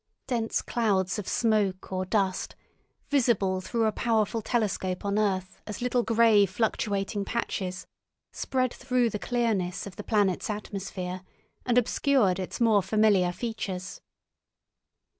[0.25, 2.55] Dense clouds of smoke or dust,
[3.11, 7.85] visible through a powerful telescope on earth as little grey, fluctuating patches,
[8.31, 11.21] spread through the clearness of the planet's atmosphere
[11.67, 14.01] and obscured its more familiar features.